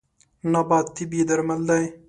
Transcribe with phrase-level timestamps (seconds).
[0.51, 1.83] نبات طبیعي درمل دی.